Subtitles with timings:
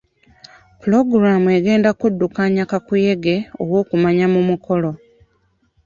[0.79, 4.91] Pulogulamu egenda kuddukanya kakuyege ow'okumanya mu mukolo.